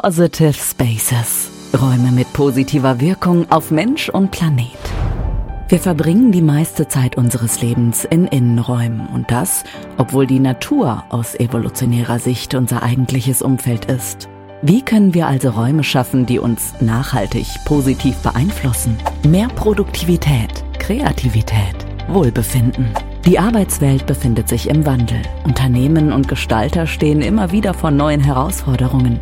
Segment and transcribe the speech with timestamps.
[0.00, 1.50] Positive Spaces.
[1.76, 4.78] Räume mit positiver Wirkung auf Mensch und Planet.
[5.68, 9.64] Wir verbringen die meiste Zeit unseres Lebens in Innenräumen und das,
[9.96, 14.28] obwohl die Natur aus evolutionärer Sicht unser eigentliches Umfeld ist.
[14.62, 18.96] Wie können wir also Räume schaffen, die uns nachhaltig positiv beeinflussen?
[19.26, 22.94] Mehr Produktivität, Kreativität, Wohlbefinden.
[23.24, 25.22] Die Arbeitswelt befindet sich im Wandel.
[25.44, 29.18] Unternehmen und Gestalter stehen immer wieder vor neuen Herausforderungen.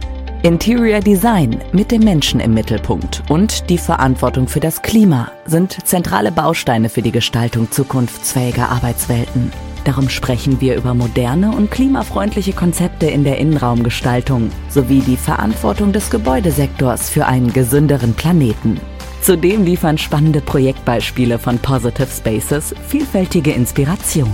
[0.46, 6.30] Interior Design mit dem Menschen im Mittelpunkt und die Verantwortung für das Klima sind zentrale
[6.30, 9.50] Bausteine für die Gestaltung zukunftsfähiger Arbeitswelten.
[9.82, 16.10] Darum sprechen wir über moderne und klimafreundliche Konzepte in der Innenraumgestaltung sowie die Verantwortung des
[16.10, 18.80] Gebäudesektors für einen gesünderen Planeten.
[19.22, 24.32] Zudem liefern spannende Projektbeispiele von Positive Spaces vielfältige Inspiration.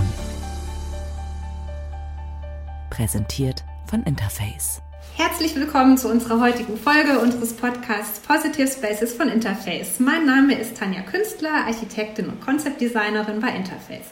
[2.91, 4.82] Präsentiert von Interface.
[5.15, 9.99] Herzlich willkommen zu unserer heutigen Folge unseres Podcasts Positive Spaces von Interface.
[9.99, 14.07] Mein Name ist Tanja Künstler, Architektin und Konzeptdesignerin bei Interface.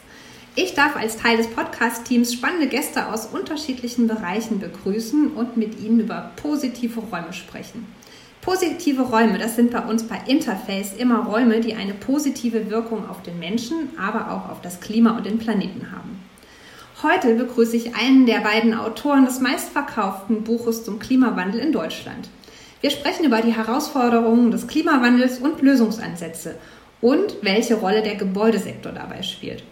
[0.54, 5.98] Ich darf als Teil des Podcast-Teams spannende Gäste aus unterschiedlichen Bereichen begrüßen und mit ihnen
[5.98, 7.84] über positive Räume sprechen.
[8.40, 13.24] Positive Räume, das sind bei uns bei Interface immer Räume, die eine positive Wirkung auf
[13.24, 16.20] den Menschen, aber auch auf das Klima und den Planeten haben.
[17.02, 22.28] Heute begrüße ich einen der beiden Autoren des meistverkauften Buches zum Klimawandel in Deutschland.
[22.80, 26.54] Wir sprechen über die Herausforderungen des Klimawandels und Lösungsansätze
[27.00, 29.64] und welche Rolle der Gebäudesektor dabei spielt.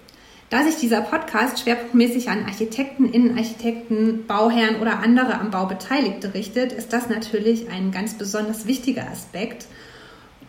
[0.48, 6.73] Da sich dieser Podcast schwerpunktmäßig an Architekten, Innenarchitekten, Bauherren oder andere am Bau Beteiligte richtet,
[6.73, 9.67] ist das natürlich ein ganz besonders wichtiger Aspekt–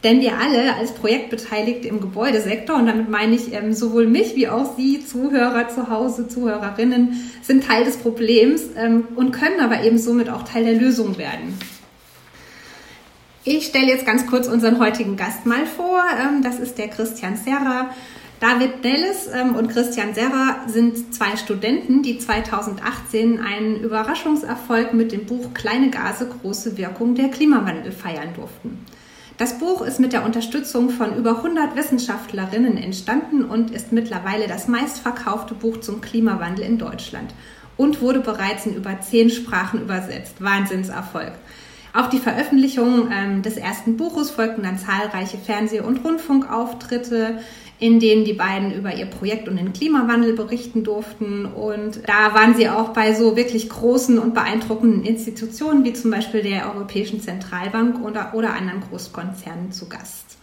[0.03, 4.47] denn wir alle als Projektbeteiligte im Gebäudesektor, und damit meine ich ähm, sowohl mich wie
[4.47, 9.99] auch Sie, Zuhörer zu Hause, Zuhörerinnen, sind Teil des Problems ähm, und können aber eben
[9.99, 11.57] somit auch Teil der Lösung werden.
[13.43, 16.01] Ich stelle jetzt ganz kurz unseren heutigen Gast mal vor.
[16.19, 17.89] Ähm, das ist der Christian Serra.
[18.39, 25.27] David Nellis ähm, und Christian Serra sind zwei Studenten, die 2018 einen Überraschungserfolg mit dem
[25.27, 28.83] Buch Kleine Gase, große Wirkung der Klimawandel feiern durften.
[29.41, 34.67] Das Buch ist mit der Unterstützung von über 100 Wissenschaftlerinnen entstanden und ist mittlerweile das
[34.67, 37.33] meistverkaufte Buch zum Klimawandel in Deutschland
[37.75, 40.43] und wurde bereits in über zehn Sprachen übersetzt.
[40.43, 41.31] Wahnsinnserfolg.
[41.91, 47.39] Auf die Veröffentlichung ähm, des ersten Buches folgten dann zahlreiche Fernseh- und Rundfunkauftritte
[47.81, 51.45] in denen die beiden über ihr Projekt und den Klimawandel berichten durften.
[51.47, 56.43] Und da waren sie auch bei so wirklich großen und beeindruckenden Institutionen wie zum Beispiel
[56.43, 60.37] der Europäischen Zentralbank oder, oder anderen Großkonzernen zu Gast.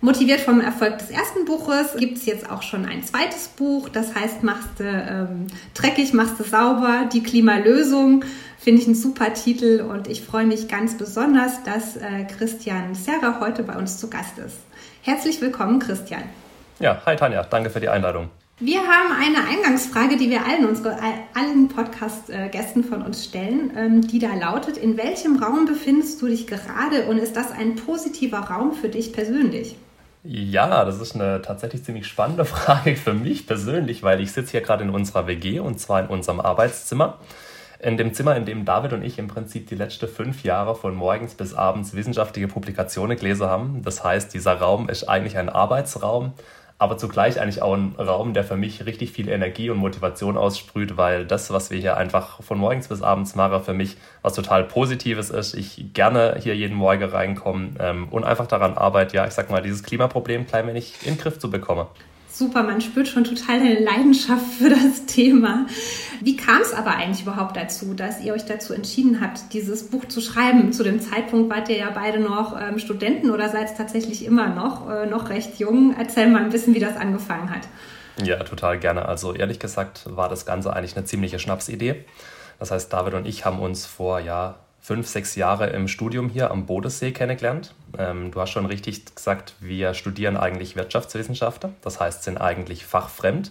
[0.00, 4.16] Motiviert vom Erfolg des ersten Buches gibt es jetzt auch schon ein zweites Buch, das
[4.16, 8.24] heißt Machst du ähm, dreckig, machst du sauber, die Klimalösung.
[8.58, 13.38] Finde ich ein super Titel und ich freue mich ganz besonders, dass äh, Christian Serra
[13.38, 14.56] heute bei uns zu Gast ist.
[15.02, 16.24] Herzlich willkommen, Christian.
[16.78, 18.28] Ja, hi Tanja, danke für die Einladung.
[18.58, 20.96] Wir haben eine Eingangsfrage, die wir allen, unsere,
[21.34, 26.46] allen Podcast-Gästen von uns stellen, ähm, die da lautet, in welchem Raum befindest du dich
[26.46, 29.76] gerade und ist das ein positiver Raum für dich persönlich?
[30.22, 34.60] Ja, das ist eine tatsächlich ziemlich spannende Frage für mich persönlich, weil ich sitze hier
[34.60, 37.18] gerade in unserer WG und zwar in unserem Arbeitszimmer.
[37.78, 40.94] In dem Zimmer, in dem David und ich im Prinzip die letzten fünf Jahre von
[40.94, 43.82] morgens bis abends wissenschaftliche Publikationen gelesen haben.
[43.82, 46.32] Das heißt, dieser Raum ist eigentlich ein Arbeitsraum,
[46.78, 50.96] aber zugleich eigentlich auch ein Raum, der für mich richtig viel Energie und Motivation aussprüht,
[50.96, 54.64] weil das, was wir hier einfach von morgens bis abends machen, für mich was total
[54.64, 55.54] Positives ist.
[55.54, 59.62] Ich gerne hier jeden Morgen reinkomme ähm, und einfach daran arbeite, ja, ich sag mal,
[59.62, 61.86] dieses Klimaproblem klein wenig in den Griff zu bekommen.
[62.38, 65.64] Super, man spürt schon total deine Leidenschaft für das Thema.
[66.20, 70.04] Wie kam es aber eigentlich überhaupt dazu, dass ihr euch dazu entschieden habt, dieses Buch
[70.04, 70.70] zu schreiben?
[70.70, 74.86] Zu dem Zeitpunkt wart ihr ja beide noch ähm, Studenten oder seid tatsächlich immer noch,
[74.86, 75.94] äh, noch recht jung.
[75.98, 77.62] Erzähl mal ein bisschen, wie das angefangen hat.
[78.22, 79.06] Ja, total gerne.
[79.06, 82.04] Also ehrlich gesagt war das Ganze eigentlich eine ziemliche Schnapsidee.
[82.58, 86.52] Das heißt, David und ich haben uns vor ja, fünf, sechs Jahre im Studium hier
[86.52, 87.74] am Bodensee kennengelernt.
[87.98, 93.50] Ähm, du hast schon richtig gesagt, wir studieren eigentlich Wirtschaftswissenschaften, das heißt, sind eigentlich fachfremd.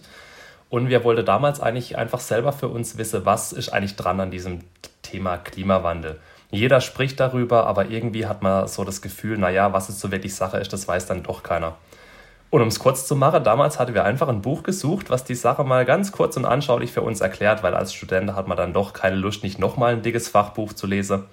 [0.70, 4.30] Und wir wollten damals eigentlich einfach selber für uns wissen, was ist eigentlich dran an
[4.30, 4.60] diesem
[5.02, 6.18] Thema Klimawandel.
[6.50, 10.34] Jeder spricht darüber, aber irgendwie hat man so das Gefühl, naja, was es so wirklich
[10.34, 11.76] Sache ist, das weiß dann doch keiner.
[12.50, 15.34] Und um es kurz zu machen, damals hatten wir einfach ein Buch gesucht, was die
[15.34, 18.72] Sache mal ganz kurz und anschaulich für uns erklärt, weil als Student hat man dann
[18.72, 21.24] doch keine Lust, nicht nochmal ein dickes Fachbuch zu lesen.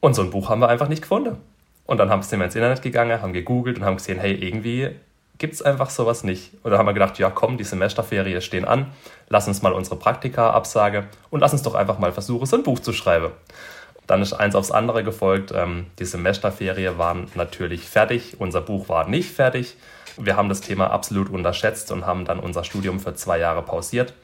[0.00, 1.36] Und so ein Buch haben wir einfach nicht gefunden.
[1.84, 4.90] Und dann sind wir ins Internet gegangen, haben gegoogelt und haben gesehen, hey, irgendwie
[5.38, 6.52] gibt es einfach sowas nicht.
[6.62, 8.86] Und dann haben wir gedacht, ja komm, die Semesterferien stehen an,
[9.28, 12.62] lass uns mal unsere Praktika absagen und lass uns doch einfach mal versuchen, so ein
[12.62, 13.32] Buch zu schreiben.
[14.06, 15.52] Dann ist eins aufs andere gefolgt.
[15.54, 18.36] Ähm, die Semesterferien waren natürlich fertig.
[18.38, 19.76] Unser Buch war nicht fertig.
[20.18, 24.14] Wir haben das Thema absolut unterschätzt und haben dann unser Studium für zwei Jahre pausiert,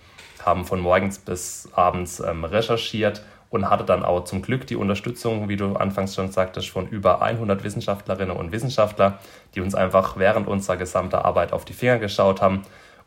[0.44, 5.50] haben von morgens bis abends ähm, recherchiert und hatte dann auch zum Glück die Unterstützung,
[5.50, 9.18] wie du anfangs schon sagtest, von über 100 Wissenschaftlerinnen und Wissenschaftler,
[9.54, 12.62] die uns einfach während unserer gesamten Arbeit auf die Finger geschaut haben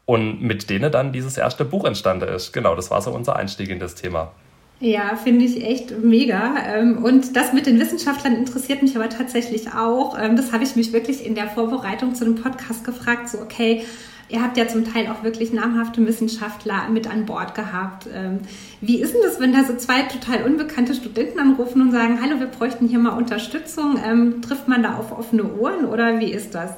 [0.06, 2.54] und mit denen dann dieses erste Buch entstanden ist.
[2.54, 4.32] Genau, das war so unser Einstieg in das Thema.
[4.80, 6.56] Ja, finde ich echt mega.
[6.68, 10.18] Ähm, und das mit den Wissenschaftlern interessiert mich aber tatsächlich auch.
[10.20, 13.30] Ähm, das habe ich mich wirklich in der Vorbereitung zu dem Podcast gefragt.
[13.30, 13.86] So, okay,
[14.28, 18.08] ihr habt ja zum Teil auch wirklich namhafte Wissenschaftler mit an Bord gehabt.
[18.14, 18.40] Ähm,
[18.82, 22.42] wie ist denn das, wenn da so zwei total unbekannte Studenten anrufen und sagen, hallo,
[22.42, 23.98] wir bräuchten hier mal Unterstützung?
[24.42, 26.72] Trifft man da auf offene Ohren oder wie ist das?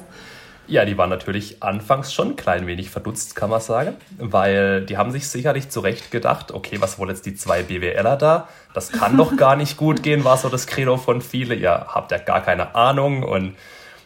[0.68, 4.98] Ja, die waren natürlich anfangs schon ein klein wenig verdutzt, kann man sagen, weil die
[4.98, 8.48] haben sich sicherlich zurecht gedacht, okay, was wollen jetzt die zwei BWLer da?
[8.74, 11.54] Das kann doch gar nicht gut gehen, war so das Credo von viele.
[11.54, 13.56] Ihr habt ja gar keine Ahnung und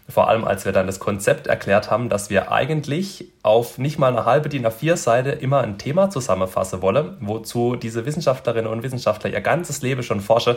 [0.08, 4.12] vor allem, als wir dann das Konzept erklärt haben, dass wir eigentlich auf nicht mal
[4.12, 9.40] eine halbe DIN A4-Seite immer ein Thema zusammenfassen wollen, wozu diese Wissenschaftlerinnen und Wissenschaftler ihr
[9.40, 10.56] ganzes Leben schon forschen,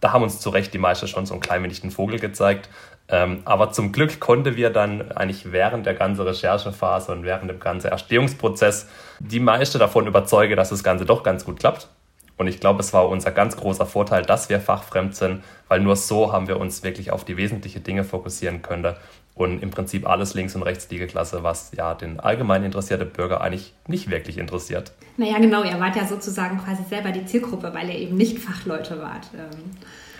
[0.00, 2.68] da haben uns zu Recht die meisten schon so ein klein wenig den Vogel gezeigt.
[3.08, 7.58] Ähm, aber zum Glück konnten wir dann eigentlich während der ganzen Recherchephase und während dem
[7.58, 8.88] ganzen Erstehungsprozess
[9.18, 11.88] die meiste davon überzeugen, dass das Ganze doch ganz gut klappt.
[12.36, 15.96] Und ich glaube, es war unser ganz großer Vorteil, dass wir fachfremd sind, weil nur
[15.96, 18.94] so haben wir uns wirklich auf die wesentlichen Dinge fokussieren können
[19.40, 23.40] und im Prinzip alles links und rechts liege Klasse, was ja den allgemein interessierten Bürger
[23.40, 24.92] eigentlich nicht wirklich interessiert.
[25.16, 29.00] Naja, genau, ihr wart ja sozusagen quasi selber die Zielgruppe, weil ihr eben nicht Fachleute
[29.00, 29.30] wart.
[29.34, 29.70] Ähm,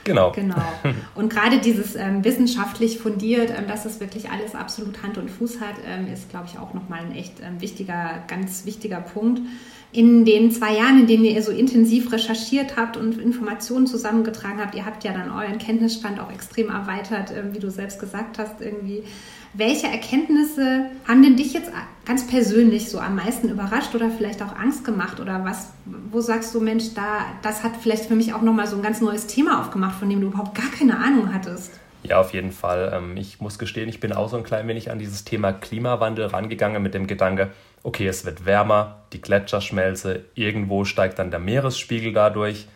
[0.04, 0.32] genau.
[0.32, 0.62] Genau.
[1.14, 5.60] Und gerade dieses ähm, wissenschaftlich fundiert, ähm, dass es wirklich alles absolut Hand und Fuß
[5.60, 9.40] hat, ähm, ist, glaube ich, auch nochmal ein echt ähm, wichtiger, ganz wichtiger Punkt
[9.92, 14.74] in den zwei Jahren, in denen ihr so intensiv recherchiert habt und Informationen zusammengetragen habt,
[14.76, 18.60] ihr habt ja dann euren Kenntnisstand auch extrem erweitert, ähm, wie du selbst gesagt hast,
[18.60, 19.02] irgendwie.
[19.52, 21.72] Welche Erkenntnisse haben denn dich jetzt
[22.04, 25.18] ganz persönlich so am meisten überrascht oder vielleicht auch Angst gemacht?
[25.18, 28.76] Oder was, wo sagst du, Mensch, da, das hat vielleicht für mich auch nochmal so
[28.76, 31.80] ein ganz neues Thema aufgemacht, von dem du überhaupt gar keine Ahnung hattest?
[32.02, 32.92] Ja, auf jeden Fall.
[32.94, 36.26] Ähm, ich muss gestehen, ich bin auch so ein klein wenig an dieses Thema Klimawandel
[36.26, 37.50] rangegangen mit dem Gedanke,
[37.82, 42.68] okay, es wird wärmer, die Gletscher schmelzen, irgendwo steigt dann der Meeresspiegel dadurch.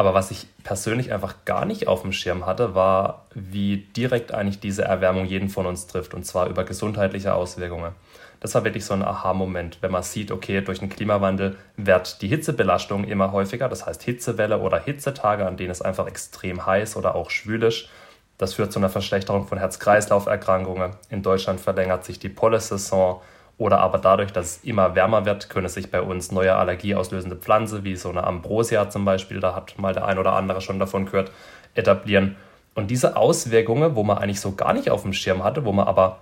[0.00, 4.58] Aber was ich persönlich einfach gar nicht auf dem Schirm hatte, war, wie direkt eigentlich
[4.58, 7.92] diese Erwärmung jeden von uns trifft, und zwar über gesundheitliche Auswirkungen.
[8.40, 12.28] Das war wirklich so ein Aha-Moment, wenn man sieht, okay, durch den Klimawandel wird die
[12.28, 17.14] Hitzebelastung immer häufiger, das heißt Hitzewelle oder Hitzetage, an denen es einfach extrem heiß oder
[17.14, 17.90] auch schwül ist.
[18.38, 20.92] Das führt zu einer Verschlechterung von Herz-Kreislauf-Erkrankungen.
[21.10, 23.20] In Deutschland verlängert sich die Pollensaison
[23.60, 27.84] oder aber dadurch, dass es immer wärmer wird, können sich bei uns neue allergieauslösende Pflanzen,
[27.84, 31.04] wie so eine Ambrosia zum Beispiel, da hat mal der ein oder andere schon davon
[31.04, 31.30] gehört,
[31.74, 32.36] etablieren.
[32.74, 35.86] Und diese Auswirkungen, wo man eigentlich so gar nicht auf dem Schirm hatte, wo man
[35.86, 36.20] aber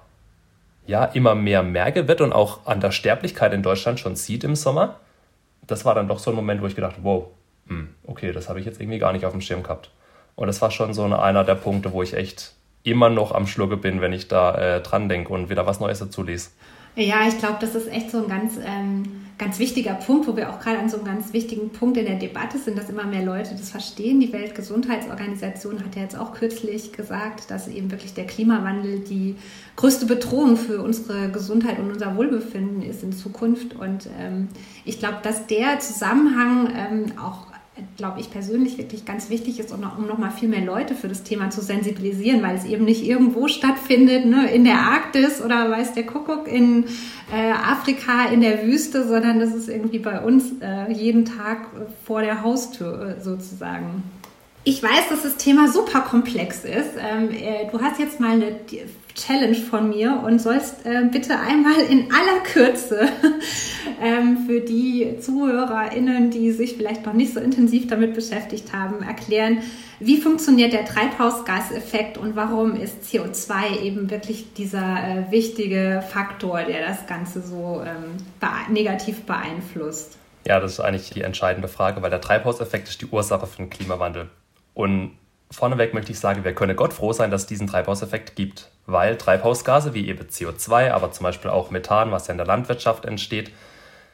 [0.89, 4.57] ja immer mehr merke wird und auch an der Sterblichkeit in Deutschland schon sieht im
[4.57, 4.97] Sommer,
[5.65, 7.27] das war dann doch so ein Moment, wo ich gedacht wow,
[7.69, 9.93] hm, okay, das habe ich jetzt irgendwie gar nicht auf dem Schirm gehabt.
[10.35, 13.77] Und das war schon so einer der Punkte, wo ich echt immer noch am Schlucke
[13.77, 16.51] bin, wenn ich da äh, dran denke und wieder was Neues dazu lese.
[16.97, 19.05] Ja, ich glaube, das ist echt so ein ganz, ähm,
[19.39, 22.17] ganz wichtiger Punkt, wo wir auch gerade an so einem ganz wichtigen Punkt in der
[22.17, 24.19] Debatte sind, dass immer mehr Leute das verstehen.
[24.19, 29.37] Die Weltgesundheitsorganisation hat ja jetzt auch kürzlich gesagt, dass eben wirklich der Klimawandel die
[29.77, 33.77] größte Bedrohung für unsere Gesundheit und unser Wohlbefinden ist in Zukunft.
[33.77, 34.49] Und ähm,
[34.85, 37.47] ich glaube, dass der Zusammenhang ähm, auch
[37.97, 40.95] glaube ich persönlich wirklich ganz wichtig ist, um noch, um noch mal viel mehr Leute
[40.95, 45.43] für das Thema zu sensibilisieren, weil es eben nicht irgendwo stattfindet, ne, in der Arktis
[45.43, 46.85] oder weiß der Kuckuck in
[47.33, 51.69] äh, Afrika in der Wüste, sondern das ist irgendwie bei uns äh, jeden Tag
[52.05, 54.03] vor der Haustür äh, sozusagen.
[54.65, 56.91] Ich weiß, dass das Thema super komplex ist.
[56.99, 58.57] Ähm, äh, du hast jetzt mal eine
[59.15, 63.09] Challenge von mir und sollst äh, bitte einmal in aller Kürze
[64.03, 69.63] ähm, für die ZuhörerInnen, die sich vielleicht noch nicht so intensiv damit beschäftigt haben, erklären,
[70.01, 76.87] wie funktioniert der Treibhausgaseffekt und warum ist CO2 eben wirklich dieser äh, wichtige Faktor, der
[76.87, 78.17] das Ganze so ähm,
[78.73, 80.19] negativ beeinflusst?
[80.47, 83.71] Ja, das ist eigentlich die entscheidende Frage, weil der Treibhauseffekt ist die Ursache für den
[83.71, 84.29] Klimawandel.
[84.79, 85.19] Und
[85.51, 89.17] vorneweg möchte ich sagen, wir können Gott froh sein, dass es diesen Treibhauseffekt gibt, weil
[89.17, 93.51] Treibhausgase wie eben CO2, aber zum Beispiel auch Methan, was ja in der Landwirtschaft entsteht,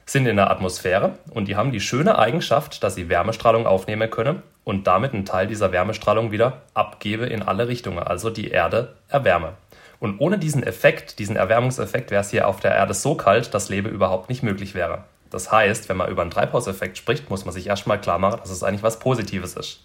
[0.06, 4.42] sind in der Atmosphäre und die haben die schöne Eigenschaft, dass sie Wärmestrahlung aufnehmen können
[4.64, 9.52] und damit einen Teil dieser Wärmestrahlung wieder abgebe in alle Richtungen, also die Erde erwärme.
[10.00, 13.68] Und ohne diesen Effekt, diesen Erwärmungseffekt, wäre es hier auf der Erde so kalt, dass
[13.68, 15.04] Leben überhaupt nicht möglich wäre.
[15.28, 18.50] Das heißt, wenn man über einen Treibhauseffekt spricht, muss man sich erstmal klar machen, dass
[18.50, 19.84] es eigentlich was Positives ist.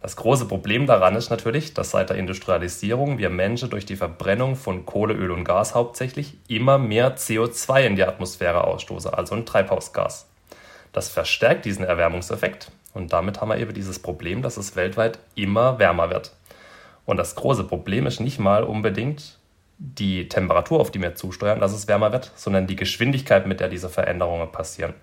[0.00, 4.54] Das große Problem daran ist natürlich, dass seit der Industrialisierung wir Menschen durch die Verbrennung
[4.54, 9.44] von Kohle, Öl und Gas hauptsächlich immer mehr CO2 in die Atmosphäre ausstoßen, also ein
[9.44, 10.28] Treibhausgas.
[10.92, 15.80] Das verstärkt diesen Erwärmungseffekt und damit haben wir eben dieses Problem, dass es weltweit immer
[15.80, 16.32] wärmer wird.
[17.04, 19.38] Und das große Problem ist nicht mal unbedingt
[19.78, 23.68] die Temperatur, auf die wir zusteuern, dass es wärmer wird, sondern die Geschwindigkeit, mit der
[23.68, 24.94] diese Veränderungen passieren.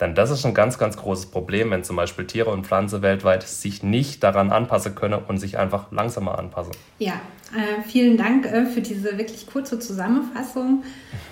[0.00, 3.44] Denn das ist ein ganz, ganz großes Problem, wenn zum Beispiel Tiere und Pflanzen weltweit
[3.44, 6.72] sich nicht daran anpassen können und sich einfach langsamer anpassen.
[6.98, 7.20] Ja,
[7.54, 10.82] äh, vielen Dank äh, für diese wirklich kurze Zusammenfassung.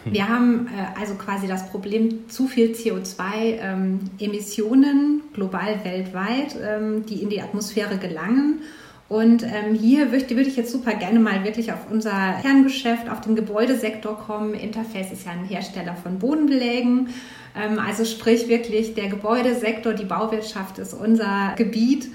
[0.05, 7.23] Wir haben äh, also quasi das Problem zu viel CO2-Emissionen ähm, global weltweit, ähm, die
[7.23, 8.61] in die Atmosphäre gelangen.
[9.09, 13.21] Und ähm, hier würde, würde ich jetzt super gerne mal wirklich auf unser Kerngeschäft, auf
[13.21, 14.55] den Gebäudesektor kommen.
[14.55, 17.09] Interface ist ja ein Hersteller von Bodenbelägen.
[17.55, 22.09] Ähm, also sprich wirklich der Gebäudesektor, die Bauwirtschaft ist unser Gebiet.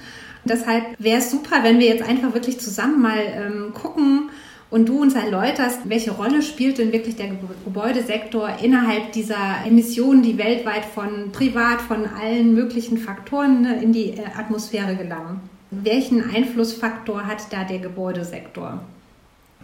[0.45, 4.29] Deshalb wäre es super, wenn wir jetzt einfach wirklich zusammen mal ähm, gucken
[4.69, 7.29] und du uns erläuterst, welche Rolle spielt denn wirklich der
[7.63, 14.11] Gebäudesektor innerhalb dieser Emissionen, die weltweit von privat, von allen möglichen Faktoren ne, in die
[14.11, 15.41] äh, Atmosphäre gelangen.
[15.69, 18.81] Welchen Einflussfaktor hat da der Gebäudesektor?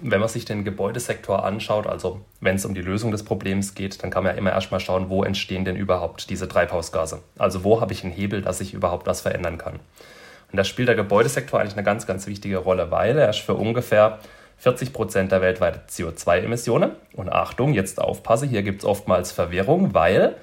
[0.01, 4.03] wenn man sich den Gebäudesektor anschaut, also wenn es um die Lösung des Problems geht,
[4.03, 7.21] dann kann man ja immer erstmal schauen, wo entstehen denn überhaupt diese Treibhausgase?
[7.37, 9.75] Also wo habe ich einen Hebel, dass ich überhaupt was verändern kann?
[10.51, 13.55] Und da spielt der Gebäudesektor eigentlich eine ganz, ganz wichtige Rolle, weil er ist für
[13.55, 14.19] ungefähr
[14.57, 16.91] 40 Prozent der weltweiten CO2-Emissionen.
[17.13, 20.35] Und Achtung, jetzt aufpasse, hier gibt es oftmals Verwirrung, weil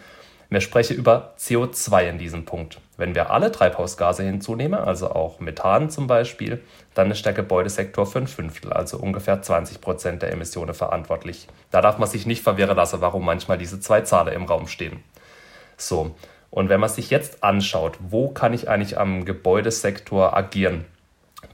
[0.48, 2.80] wir sprechen über CO2 in diesem Punkt.
[3.00, 8.18] Wenn wir alle Treibhausgase hinzunehmen, also auch Methan zum Beispiel, dann ist der Gebäudesektor für
[8.18, 11.48] ein Fünftel, also ungefähr 20 Prozent der Emissionen verantwortlich.
[11.70, 15.02] Da darf man sich nicht verwirren lassen, warum manchmal diese zwei Zahlen im Raum stehen.
[15.78, 16.14] So,
[16.50, 20.84] und wenn man sich jetzt anschaut, wo kann ich eigentlich am Gebäudesektor agieren,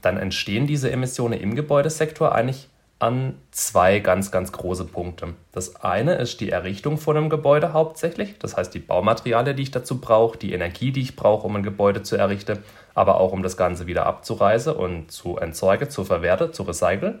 [0.01, 2.67] dann entstehen diese Emissionen im Gebäudesektor eigentlich
[2.99, 5.35] an zwei ganz, ganz große Punkte.
[5.51, 9.71] Das eine ist die Errichtung von einem Gebäude hauptsächlich, das heißt die Baumaterialien, die ich
[9.71, 12.59] dazu brauche, die Energie, die ich brauche, um ein Gebäude zu errichten,
[12.95, 17.19] aber auch um das Ganze wieder abzureisen und zu entsorgen, zu verwerten, zu recyceln.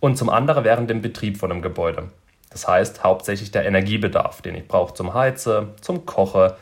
[0.00, 2.08] Und zum anderen während dem Betrieb von einem Gebäude.
[2.50, 6.52] Das heißt hauptsächlich der Energiebedarf, den ich brauche zum Heizen, zum Kochen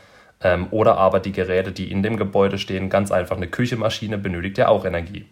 [0.40, 2.88] ähm, oder aber die Geräte, die in dem Gebäude stehen.
[2.88, 5.26] Ganz einfach eine Küchemaschine benötigt ja auch Energie.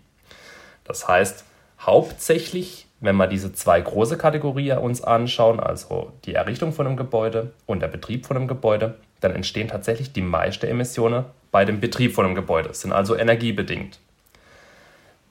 [0.84, 1.44] Das heißt,
[1.80, 7.52] hauptsächlich wenn wir diese zwei große Kategorien uns anschauen, also die Errichtung von einem Gebäude
[7.66, 12.14] und der Betrieb von einem Gebäude, dann entstehen tatsächlich die meisten Emissionen bei dem Betrieb
[12.14, 13.98] von einem Gebäude, sind also energiebedingt.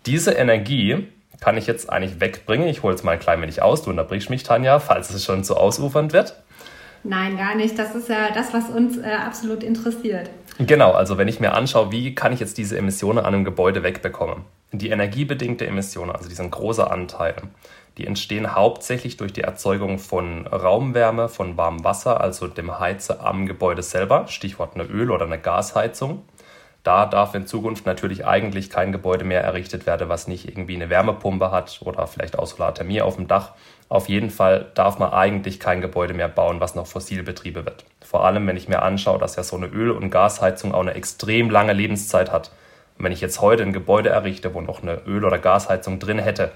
[0.06, 1.08] Diese Energie
[1.40, 2.68] kann ich jetzt eigentlich wegbringen.
[2.68, 3.82] Ich hole es mal ein klein wenig aus.
[3.82, 6.36] Du unterbrichst mich, Tanja, falls es schon zu ausufernd wird.
[7.04, 7.78] Nein, gar nicht.
[7.78, 10.30] Das ist ja das, was uns äh, absolut interessiert.
[10.60, 13.84] Genau, also wenn ich mir anschaue, wie kann ich jetzt diese Emissionen an einem Gebäude
[13.84, 14.46] wegbekommen?
[14.76, 17.36] Die energiebedingte Emissionen, also diesen großen Anteil,
[18.00, 23.46] die entstehen hauptsächlich durch die Erzeugung von Raumwärme, von warmem Wasser, also dem Heize am
[23.46, 26.24] Gebäude selber, Stichwort eine Öl- oder eine Gasheizung.
[26.82, 30.90] Da darf in Zukunft natürlich eigentlich kein Gebäude mehr errichtet werden, was nicht irgendwie eine
[30.90, 33.52] Wärmepumpe hat oder vielleicht auch Solarthermie auf dem Dach.
[33.90, 37.86] Auf jeden Fall darf man eigentlich kein Gebäude mehr bauen, was noch fossil betrieben wird.
[38.02, 40.96] Vor allem, wenn ich mir anschaue, dass ja so eine Öl- und Gasheizung auch eine
[40.96, 42.52] extrem lange Lebenszeit hat.
[42.98, 46.52] Wenn ich jetzt heute ein Gebäude errichte, wo noch eine Öl- oder Gasheizung drin hätte,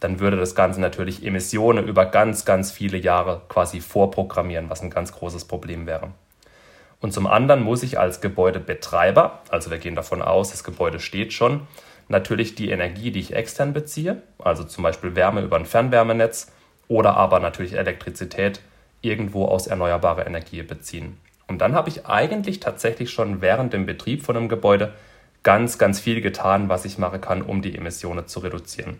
[0.00, 4.90] dann würde das Ganze natürlich Emissionen über ganz, ganz viele Jahre quasi vorprogrammieren, was ein
[4.90, 6.10] ganz großes Problem wäre.
[7.00, 11.32] Und zum anderen muss ich als Gebäudebetreiber, also wir gehen davon aus, das Gebäude steht
[11.32, 11.66] schon,
[12.08, 16.52] natürlich die Energie, die ich extern beziehe, also zum Beispiel Wärme über ein Fernwärmenetz
[16.88, 18.60] oder aber natürlich Elektrizität,
[19.02, 21.18] irgendwo aus erneuerbarer Energie beziehen.
[21.48, 24.94] Und dann habe ich eigentlich tatsächlich schon während dem Betrieb von einem Gebäude
[25.46, 28.96] ganz, ganz viel getan, was ich machen kann, um die Emissionen zu reduzieren.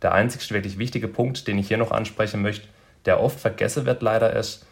[0.00, 2.66] Der einzig wirklich wichtige Punkt, den ich hier noch ansprechen möchte,
[3.04, 4.64] der oft vergessen wird leider, ist,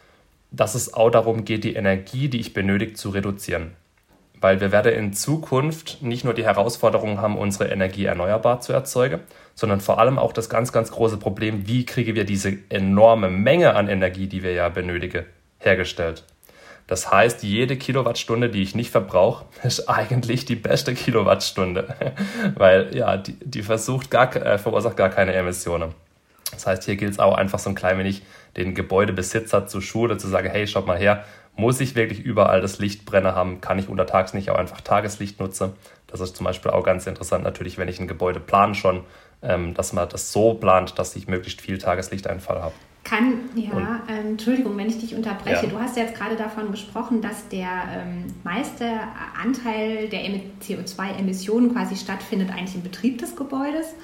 [0.50, 3.72] dass es auch darum geht, die Energie, die ich benötige, zu reduzieren.
[4.40, 9.20] Weil wir werden in Zukunft nicht nur die Herausforderung haben, unsere Energie erneuerbar zu erzeugen,
[9.54, 13.76] sondern vor allem auch das ganz, ganz große Problem, wie kriegen wir diese enorme Menge
[13.76, 15.26] an Energie, die wir ja benötigen,
[15.58, 16.24] hergestellt.
[16.86, 21.94] Das heißt, jede Kilowattstunde, die ich nicht verbrauche, ist eigentlich die beste Kilowattstunde,
[22.54, 25.94] weil ja, die, die versucht gar, äh, verursacht gar keine Emissionen.
[26.50, 28.22] Das heißt, hier gilt es auch einfach so ein klein wenig
[28.56, 31.24] den Gebäudebesitzer zur Schule zu sagen, hey, schaut mal her,
[31.56, 33.60] muss ich wirklich überall das Lichtbrenner haben?
[33.60, 35.72] Kann ich untertags nicht auch einfach Tageslicht nutzen?
[36.06, 39.04] Das ist zum Beispiel auch ganz interessant natürlich, wenn ich ein Gebäude plane schon,
[39.42, 42.74] ähm, dass man das so plant, dass ich möglichst viel Tageslichteinfall habe.
[43.04, 45.66] Kann, ja, ähm, Entschuldigung, wenn ich dich unterbreche.
[45.66, 45.70] Ja.
[45.70, 48.86] Du hast ja jetzt gerade davon gesprochen, dass der ähm, meiste
[49.40, 50.20] Anteil der
[50.62, 53.94] CO2-Emissionen quasi stattfindet eigentlich im Betrieb des Gebäudes.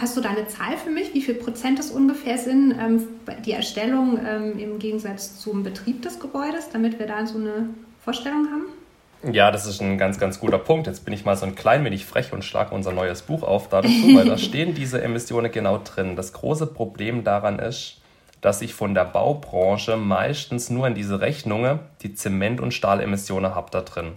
[0.00, 3.08] Hast du da eine Zahl für mich, wie viel Prozent das ungefähr sind, ähm,
[3.44, 7.70] die Erstellung ähm, im Gegensatz zum Betrieb des Gebäudes, damit wir da so eine
[8.04, 9.34] Vorstellung haben?
[9.34, 10.86] Ja, das ist ein ganz, ganz guter Punkt.
[10.86, 13.68] Jetzt bin ich mal so ein klein wenig frech und schlage unser neues Buch auf
[13.68, 16.14] dazu, weil da stehen diese Emissionen genau drin.
[16.14, 18.00] Das große Problem daran ist,
[18.40, 23.70] dass ich von der Baubranche meistens nur in diese Rechnungen die Zement- und Stahlemissionen habe
[23.70, 24.12] da drin.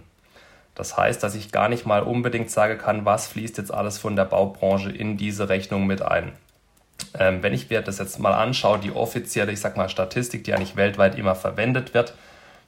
[0.74, 4.16] Das heißt, dass ich gar nicht mal unbedingt sagen kann, was fließt jetzt alles von
[4.16, 6.32] der Baubranche in diese Rechnung mit ein.
[7.18, 10.54] Ähm, wenn ich mir das jetzt mal anschaue, die offizielle, ich sag mal, Statistik, die
[10.54, 12.14] eigentlich weltweit immer verwendet wird,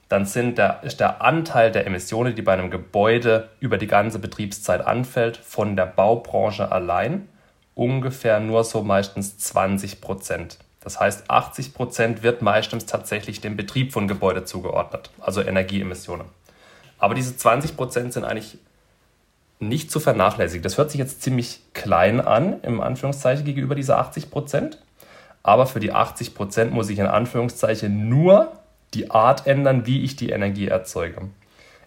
[0.09, 4.19] dann sind der, ist der Anteil der Emissionen, die bei einem Gebäude über die ganze
[4.19, 7.27] Betriebszeit anfällt, von der Baubranche allein
[7.73, 10.59] ungefähr nur so meistens 20 Prozent.
[10.83, 16.27] Das heißt, 80 Prozent wird meistens tatsächlich dem Betrieb von Gebäude zugeordnet, also Energieemissionen.
[16.99, 18.57] Aber diese 20 Prozent sind eigentlich
[19.59, 20.61] nicht zu vernachlässigen.
[20.63, 24.77] Das hört sich jetzt ziemlich klein an, im Anführungszeichen, gegenüber dieser 80 Prozent.
[25.41, 28.51] Aber für die 80 Prozent muss ich in Anführungszeichen nur
[28.93, 31.29] die Art ändern, wie ich die Energie erzeuge.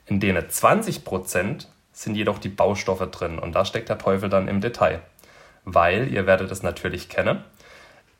[0.07, 4.49] In denen 20 Prozent sind jedoch die Baustoffe drin und da steckt der Teufel dann
[4.49, 5.01] im Detail.
[5.65, 7.43] Weil, ihr werdet es natürlich kennen,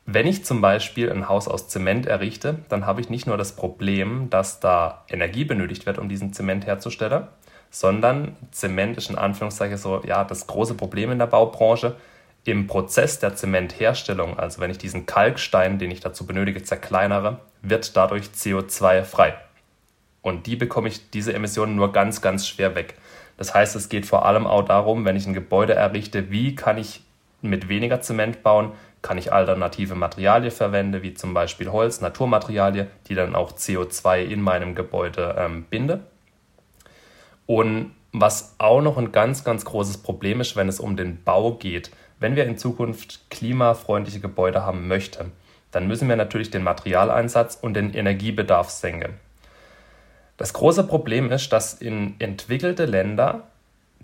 [0.09, 3.51] wenn ich zum Beispiel ein Haus aus Zement errichte, dann habe ich nicht nur das
[3.51, 7.27] Problem, dass da Energie benötigt wird, um diesen Zement herzustellen,
[7.69, 11.97] sondern Zement ist in Anführungszeichen so ja das große Problem in der Baubranche.
[12.45, 17.97] Im Prozess der Zementherstellung, also wenn ich diesen Kalkstein, den ich dazu benötige, zerkleinere, wird
[17.97, 19.35] dadurch CO2 frei.
[20.21, 22.95] Und die bekomme ich, diese Emissionen nur ganz, ganz schwer weg.
[23.35, 26.77] Das heißt, es geht vor allem auch darum, wenn ich ein Gebäude errichte, wie kann
[26.77, 27.01] ich
[27.41, 33.15] mit weniger Zement bauen, kann ich alternative Materialien verwenden, wie zum Beispiel Holz, Naturmaterialien, die
[33.15, 36.01] dann auch CO2 in meinem Gebäude ähm, binde.
[37.45, 41.53] Und was auch noch ein ganz, ganz großes Problem ist, wenn es um den Bau
[41.53, 45.31] geht, wenn wir in Zukunft klimafreundliche Gebäude haben möchten,
[45.71, 49.13] dann müssen wir natürlich den Materialeinsatz und den Energiebedarf senken.
[50.37, 53.47] Das große Problem ist, dass in entwickelte Länder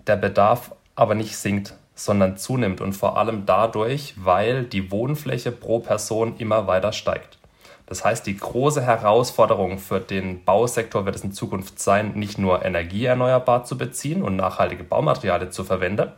[0.06, 5.78] der Bedarf aber nicht sinkt, sondern zunimmt und vor allem dadurch, weil die Wohnfläche pro
[5.78, 7.38] Person immer weiter steigt.
[7.86, 12.64] Das heißt, die große Herausforderung für den Bausektor wird es in Zukunft sein, nicht nur
[12.64, 16.10] Energie erneuerbar zu beziehen und nachhaltige Baumaterialien zu verwenden,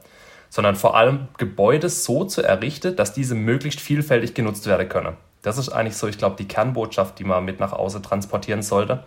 [0.48, 5.16] sondern vor allem Gebäude so zu errichten, dass diese möglichst vielfältig genutzt werden können.
[5.42, 9.04] Das ist eigentlich so, ich glaube, die Kernbotschaft, die man mit nach außen transportieren sollte.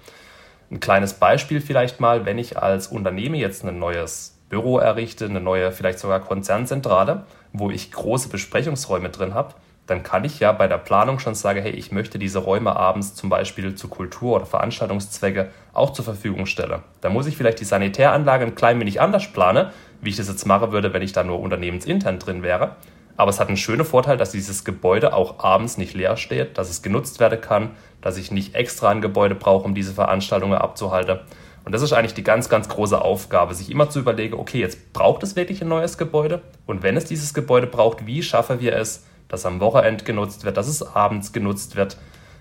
[0.70, 5.40] Ein kleines Beispiel vielleicht mal, wenn ich als Unternehmen jetzt ein neues Büro errichte, eine
[5.40, 9.54] neue, vielleicht sogar Konzernzentrale, wo ich große Besprechungsräume drin habe,
[9.90, 13.16] dann kann ich ja bei der Planung schon sagen, hey, ich möchte diese Räume abends
[13.16, 16.84] zum Beispiel zu Kultur- oder Veranstaltungszwecke auch zur Verfügung stellen.
[17.02, 19.70] Da muss ich vielleicht die Sanitäranlage ein klein wenig anders planen,
[20.02, 22.76] wie ich das jetzt machen würde, wenn ich da nur unternehmensintern drin wäre.
[23.18, 26.70] Aber es hat einen schönen Vorteil, dass dieses Gebäude auch abends nicht leer steht, dass
[26.70, 31.20] es genutzt werden kann, dass ich nicht extra ein Gebäude brauche, um diese Veranstaltungen abzuhalten.
[31.70, 34.92] Und das ist eigentlich die ganz, ganz große Aufgabe, sich immer zu überlegen, okay, jetzt
[34.92, 36.42] braucht es wirklich ein neues Gebäude?
[36.66, 40.58] Und wenn es dieses Gebäude braucht, wie schaffen wir es, dass am Wochenende genutzt wird,
[40.58, 41.98] dass es abends genutzt wird?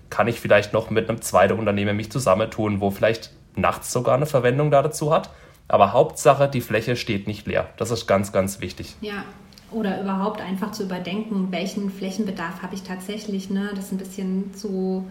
[0.09, 4.25] Kann ich vielleicht noch mit einem zweiten Unternehmen mich zusammentun, wo vielleicht nachts sogar eine
[4.25, 5.29] Verwendung dazu hat?
[5.69, 7.69] Aber Hauptsache, die Fläche steht nicht leer.
[7.77, 8.97] Das ist ganz, ganz wichtig.
[9.03, 9.27] Ja,
[9.71, 13.51] oder überhaupt einfach zu überdenken, welchen Flächenbedarf habe ich tatsächlich.
[13.51, 13.73] Ne?
[13.75, 15.07] Das ist ein bisschen zu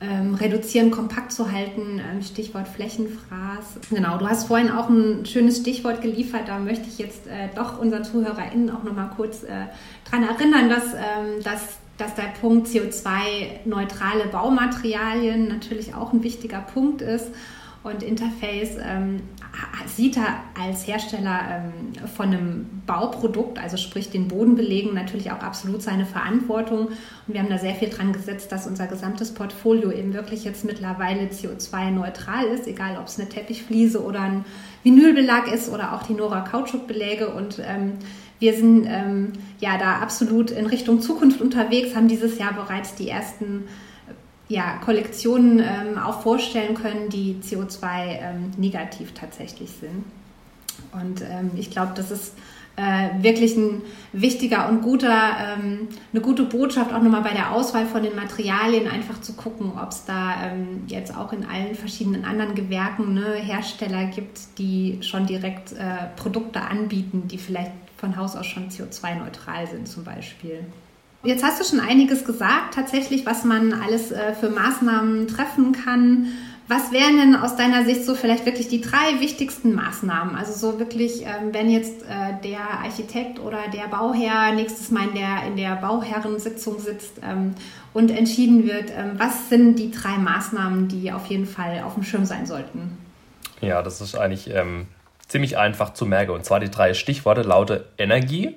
[0.00, 3.90] ähm, reduzieren, kompakt zu halten, ähm, Stichwort Flächenfraß.
[3.90, 7.78] Genau, du hast vorhin auch ein schönes Stichwort geliefert, da möchte ich jetzt äh, doch
[7.78, 9.66] unseren ZuhörerInnen auch nochmal kurz äh,
[10.10, 17.02] daran erinnern, dass, ähm, dass, dass der Punkt CO2-neutrale Baumaterialien natürlich auch ein wichtiger Punkt
[17.02, 17.28] ist
[17.82, 19.20] und Interface ähm,
[19.86, 25.80] sieht er als Hersteller ähm, von einem Bauprodukt, also sprich den Bodenbelegen, natürlich auch absolut
[25.80, 26.88] seine Verantwortung.
[26.88, 26.94] Und
[27.26, 31.22] wir haben da sehr viel dran gesetzt, dass unser gesamtes Portfolio eben wirklich jetzt mittlerweile
[31.28, 34.44] CO2-neutral ist, egal ob es eine Teppichfliese oder ein
[34.82, 37.30] Vinylbelag ist oder auch die Nora Kautschukbeläge.
[37.30, 37.94] Und ähm,
[38.40, 43.08] wir sind ähm, ja da absolut in Richtung Zukunft unterwegs, haben dieses Jahr bereits die
[43.08, 43.64] ersten
[44.50, 50.04] ja, Kollektionen ähm, auch vorstellen können, die CO2 ähm, tatsächlich sind.
[50.92, 52.34] Und ähm, ich glaube, das ist
[52.74, 53.82] äh, wirklich ein
[54.12, 58.88] wichtiger und guter, ähm, eine gute Botschaft auch nochmal bei der Auswahl von den Materialien,
[58.88, 63.34] einfach zu gucken, ob es da ähm, jetzt auch in allen verschiedenen anderen Gewerken ne,
[63.34, 69.68] Hersteller gibt, die schon direkt äh, Produkte anbieten, die vielleicht von Haus aus schon CO2-neutral
[69.68, 70.64] sind zum Beispiel.
[71.22, 76.28] Jetzt hast du schon einiges gesagt, tatsächlich, was man alles äh, für Maßnahmen treffen kann.
[76.66, 80.34] Was wären denn aus deiner Sicht so vielleicht wirklich die drei wichtigsten Maßnahmen?
[80.34, 85.14] Also so wirklich, ähm, wenn jetzt äh, der Architekt oder der Bauherr nächstes Mal in
[85.14, 87.54] der, in der Bauherrensitzung sitzt ähm,
[87.92, 92.04] und entschieden wird, ähm, was sind die drei Maßnahmen, die auf jeden Fall auf dem
[92.04, 92.96] Schirm sein sollten?
[93.60, 94.50] Ja, das ist eigentlich
[95.28, 96.30] ziemlich einfach zu merken.
[96.30, 98.56] Und zwar die drei Stichworte laute Energie,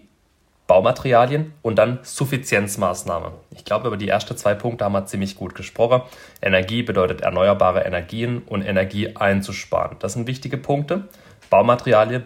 [0.67, 3.33] Baumaterialien und dann Suffizienzmaßnahme.
[3.51, 6.01] Ich glaube, über die ersten zwei Punkte haben wir ziemlich gut gesprochen.
[6.41, 9.97] Energie bedeutet erneuerbare Energien und Energie einzusparen.
[9.99, 11.09] Das sind wichtige Punkte.
[11.49, 12.23] Baumaterialien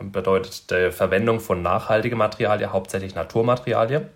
[0.00, 4.08] bedeutet die Verwendung von nachhaltigen Materialien, hauptsächlich Naturmaterialien.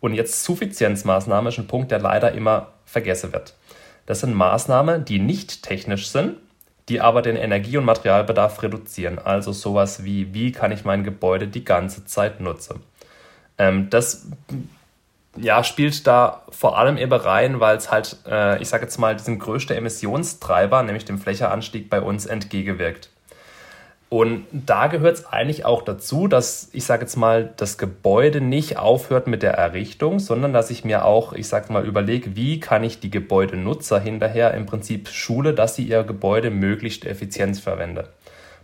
[0.00, 3.54] Und jetzt Suffizienzmaßnahme ist ein Punkt, der leider immer vergessen wird.
[4.06, 6.36] Das sind Maßnahmen, die nicht technisch sind,
[6.88, 9.18] die aber den Energie- und Materialbedarf reduzieren.
[9.18, 12.80] Also sowas wie, wie kann ich mein Gebäude die ganze Zeit nutzen.
[13.58, 14.26] Ähm, das
[15.36, 19.16] ja, spielt da vor allem eben rein, weil es halt, äh, ich sage jetzt mal,
[19.16, 23.10] diesen größten Emissionstreiber, nämlich dem Flächeanstieg bei uns entgegenwirkt.
[24.10, 28.76] Und da gehört es eigentlich auch dazu, dass ich sage jetzt mal, das Gebäude nicht
[28.78, 32.84] aufhört mit der Errichtung, sondern dass ich mir auch, ich sage mal, überlege, wie kann
[32.84, 38.04] ich die Gebäudenutzer hinterher im Prinzip schule, dass sie ihr Gebäude möglichst effizient verwenden.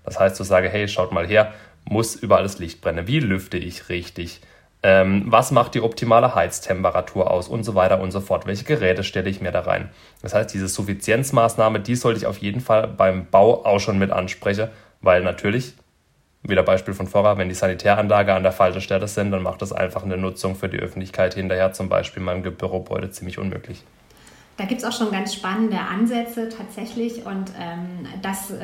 [0.05, 1.53] Das heißt, zu so sage, hey, schaut mal her,
[1.85, 3.09] muss überall das Licht brennen.
[3.09, 4.41] Wie lüfte ich richtig?
[4.83, 8.47] Ähm, was macht die optimale Heiztemperatur aus und so weiter und so fort.
[8.47, 9.91] Welche Geräte stelle ich mir da rein?
[10.23, 14.11] Das heißt, diese Suffizienzmaßnahme, die sollte ich auf jeden Fall beim Bau auch schon mit
[14.11, 14.69] ansprechen,
[15.03, 15.75] weil natürlich,
[16.43, 19.73] wieder Beispiel von vorher, wenn die Sanitäranlage an der falschen Stelle sind, dann macht das
[19.73, 23.85] einfach eine Nutzung für die Öffentlichkeit hinterher, zum Beispiel in meinem Bürogebäude, ziemlich unmöglich.
[24.61, 28.61] Da gibt es auch schon ganz spannende Ansätze tatsächlich und ähm, das äh,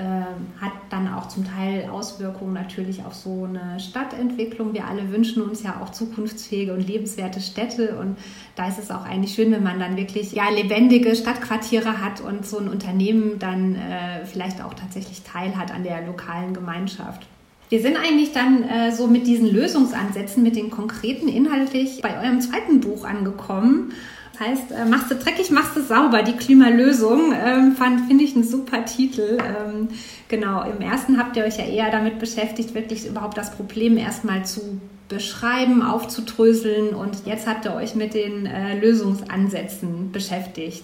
[0.60, 4.74] hat dann auch zum Teil Auswirkungen natürlich auf so eine Stadtentwicklung.
[4.74, 8.18] Wir alle wünschen uns ja auch zukunftsfähige und lebenswerte Städte und
[8.56, 12.44] da ist es auch eigentlich schön, wenn man dann wirklich ja, lebendige Stadtquartiere hat und
[12.44, 17.26] so ein Unternehmen dann äh, vielleicht auch tatsächlich teilhat an der lokalen Gemeinschaft.
[17.70, 22.42] Wir sind eigentlich dann äh, so mit diesen Lösungsansätzen, mit den konkreten inhaltlich bei eurem
[22.42, 23.94] zweiten Buch angekommen.
[24.38, 27.32] Heißt, äh, machst du dreckig, machst du sauber, die Klimalösung.
[27.32, 27.76] Ähm,
[28.08, 29.38] finde ich, ein super Titel.
[29.40, 29.88] Ähm,
[30.28, 34.44] genau, im ersten habt ihr euch ja eher damit beschäftigt, wirklich überhaupt das Problem erstmal
[34.44, 40.82] zu beschreiben, aufzudröseln und jetzt habt ihr euch mit den äh, Lösungsansätzen beschäftigt.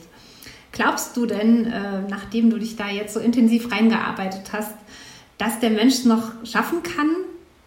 [0.70, 4.74] Glaubst du denn, äh, nachdem du dich da jetzt so intensiv reingearbeitet hast,
[5.38, 7.10] dass der Mensch noch schaffen kann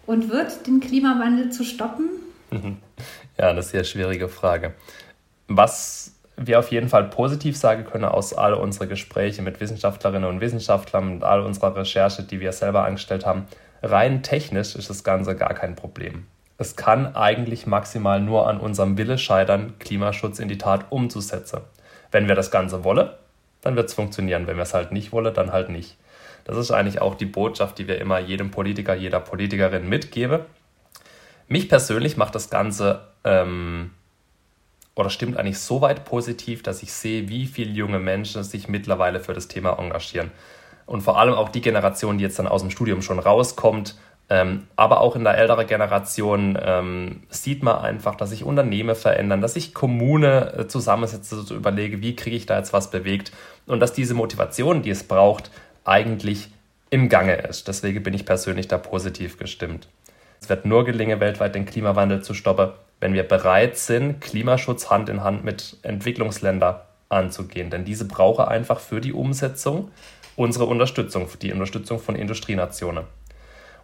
[0.06, 2.08] und wird, den Klimawandel zu stoppen?
[3.38, 4.74] Ja, das ist eine sehr schwierige Frage.
[5.48, 10.40] Was wir auf jeden Fall positiv sagen können aus all unseren Gesprächen mit Wissenschaftlerinnen und
[10.40, 13.46] Wissenschaftlern und all unserer Recherche, die wir selber angestellt haben,
[13.82, 16.26] rein technisch ist das Ganze gar kein Problem.
[16.58, 21.60] Es kann eigentlich maximal nur an unserem Wille scheitern, Klimaschutz in die Tat umzusetzen.
[22.10, 23.10] Wenn wir das Ganze wollen,
[23.60, 24.46] dann wird es funktionieren.
[24.46, 25.96] Wenn wir es halt nicht wollen, dann halt nicht.
[26.44, 30.40] Das ist eigentlich auch die Botschaft, die wir immer jedem Politiker, jeder Politikerin mitgeben.
[31.48, 33.90] Mich persönlich macht das Ganze ähm,
[34.96, 39.20] oder stimmt eigentlich so weit positiv, dass ich sehe, wie viele junge Menschen sich mittlerweile
[39.20, 40.32] für das Thema engagieren.
[40.86, 43.96] Und vor allem auch die Generation, die jetzt dann aus dem Studium schon rauskommt,
[44.28, 49.40] ähm, aber auch in der älteren Generation ähm, sieht man einfach, dass sich Unternehmen verändern,
[49.40, 53.30] dass sich Kommune äh, zusammensetze, so überlege, wie kriege ich da jetzt was bewegt
[53.66, 55.50] und dass diese Motivation, die es braucht,
[55.84, 56.48] eigentlich
[56.90, 57.68] im Gange ist.
[57.68, 59.88] Deswegen bin ich persönlich da positiv gestimmt.
[60.40, 65.08] Es wird nur gelingen, weltweit den Klimawandel zu stoppen, wenn wir bereit sind, Klimaschutz Hand
[65.08, 66.76] in Hand mit Entwicklungsländern
[67.08, 67.70] anzugehen.
[67.70, 69.90] Denn diese brauchen einfach für die Umsetzung
[70.34, 73.04] unsere Unterstützung, die Unterstützung von Industrienationen.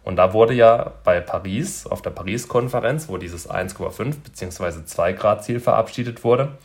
[0.03, 4.85] Und da wurde ja bei Paris, auf der Paris-Konferenz, wo dieses 1,5 bzw.
[4.85, 6.57] 2 Grad Ziel verabschiedet wurde,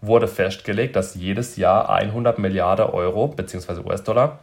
[0.00, 3.80] wurde festgelegt, dass jedes Jahr 100 Milliarden Euro bzw.
[3.80, 4.38] US-Dollar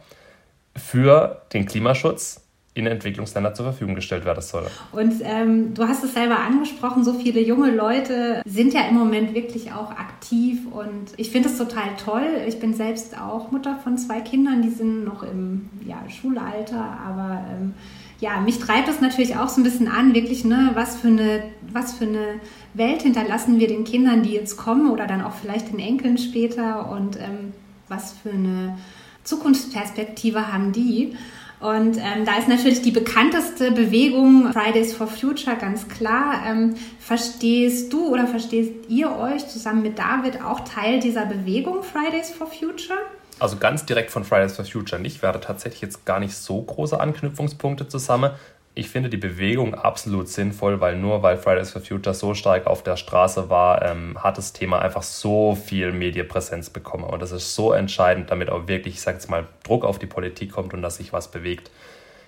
[0.76, 2.42] für den Klimaschutz
[2.74, 4.66] in Entwicklungsländer zur Verfügung gestellt werden soll.
[4.92, 9.34] Und ähm, du hast es selber angesprochen, so viele junge Leute sind ja im Moment
[9.34, 12.24] wirklich auch aktiv und ich finde es total toll.
[12.48, 17.44] Ich bin selbst auch Mutter von zwei Kindern, die sind noch im ja, Schulalter, aber
[17.50, 17.74] ähm,
[18.20, 21.42] ja, mich treibt es natürlich auch so ein bisschen an, wirklich, ne, was für eine,
[21.72, 22.40] was für eine
[22.72, 26.90] Welt hinterlassen wir den Kindern, die jetzt kommen oder dann auch vielleicht den Enkeln später
[26.90, 27.52] und ähm,
[27.88, 28.78] was für eine
[29.24, 31.16] Zukunftsperspektive haben die.
[31.62, 36.42] Und ähm, da ist natürlich die bekannteste Bewegung Fridays for Future ganz klar.
[36.44, 42.30] Ähm, verstehst du oder versteht ihr euch zusammen mit David auch Teil dieser Bewegung Fridays
[42.30, 42.98] for Future?
[43.38, 45.22] Also ganz direkt von Fridays for Future nicht.
[45.22, 48.32] Wir hatten tatsächlich jetzt gar nicht so große Anknüpfungspunkte zusammen.
[48.74, 52.82] Ich finde die Bewegung absolut sinnvoll, weil nur weil Fridays for Future so stark auf
[52.82, 57.04] der Straße war, ähm, hat das Thema einfach so viel Medienpräsenz bekommen.
[57.04, 60.06] Und das ist so entscheidend, damit auch wirklich, ich sage jetzt mal, Druck auf die
[60.06, 61.70] Politik kommt und dass sich was bewegt.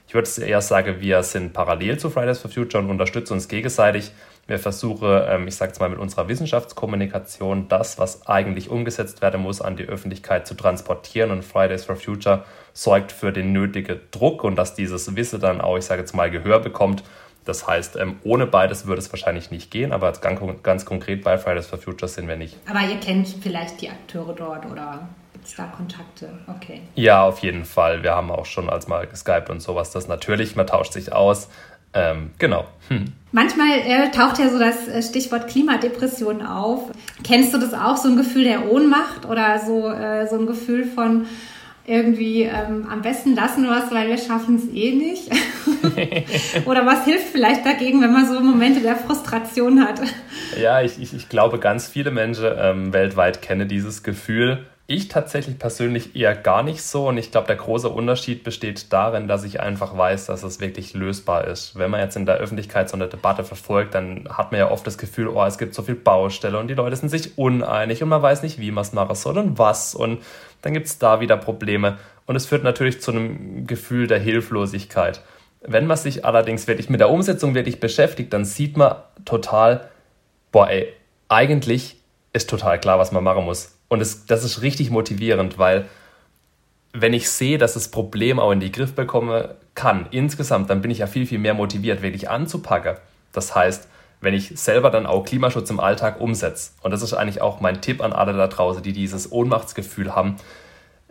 [0.07, 4.13] Ich würde eher sagen, wir sind parallel zu Fridays for Future und unterstützen uns gegenseitig.
[4.47, 9.41] Wir versuchen, ähm, ich sage jetzt mal, mit unserer Wissenschaftskommunikation das, was eigentlich umgesetzt werden
[9.41, 11.31] muss, an die Öffentlichkeit zu transportieren.
[11.31, 12.45] Und Fridays for Future
[12.75, 16.31] sorgt für den nötigen Druck und dass dieses Wissen dann auch, ich sage jetzt mal,
[16.31, 17.03] Gehör bekommt.
[17.45, 21.39] Das heißt, ähm, ohne beides würde es wahrscheinlich nicht gehen, aber ganz, ganz konkret bei
[21.39, 22.57] Fridays for Future sind wir nicht.
[22.69, 26.31] Aber ihr kennt vielleicht die Akteure dort oder gibt es da Kontakte?
[26.49, 26.81] Okay.
[26.95, 28.03] Ja, auf jeden Fall.
[28.03, 29.91] Wir haben auch schon als mal geskypt und sowas.
[29.91, 31.49] Das natürlich, man tauscht sich aus.
[31.93, 32.67] Ähm, genau.
[32.89, 33.13] Hm.
[33.31, 36.91] Manchmal äh, taucht ja so das äh, Stichwort Klimadepression auf.
[37.23, 40.87] Kennst du das auch, so ein Gefühl der Ohnmacht oder so, äh, so ein Gefühl
[40.87, 41.27] von
[41.87, 45.31] irgendwie ähm, am besten lassen wir es, weil wir schaffen es eh nicht?
[46.67, 50.01] oder was hilft vielleicht dagegen, wenn man so Momente der Frustration hat?
[50.61, 54.65] Ja, ich, ich, ich glaube, ganz viele Menschen ähm, weltweit kennen dieses Gefühl.
[54.87, 59.29] Ich tatsächlich persönlich eher gar nicht so und ich glaube, der große Unterschied besteht darin,
[59.29, 61.79] dass ich einfach weiß, dass es wirklich lösbar ist.
[61.79, 64.87] Wenn man jetzt in der Öffentlichkeit so eine Debatte verfolgt, dann hat man ja oft
[64.87, 68.11] das Gefühl, oh, es gibt so viel Baustelle und die Leute sind sich uneinig und
[68.11, 70.19] man weiß nicht, wie man es machen soll und was und
[70.65, 75.21] dann gibt es da wieder Probleme und es führt natürlich zu einem Gefühl der Hilflosigkeit.
[75.61, 79.89] Wenn man sich allerdings wirklich mit der Umsetzung wirklich beschäftigt, dann sieht man total,
[80.53, 80.93] boah, ey,
[81.29, 81.97] eigentlich
[82.33, 83.77] ist total klar, was man machen muss.
[83.89, 85.87] Und das, das ist richtig motivierend, weil
[86.93, 90.91] wenn ich sehe, dass das Problem auch in den Griff bekomme kann, insgesamt, dann bin
[90.91, 92.97] ich ja viel, viel mehr motiviert, wirklich anzupacken.
[93.33, 93.89] Das heißt,
[94.25, 97.81] wenn ich selber dann auch Klimaschutz im Alltag umsetze, und das ist eigentlich auch mein
[97.81, 100.37] Tipp an alle da draußen, die dieses Ohnmachtsgefühl haben,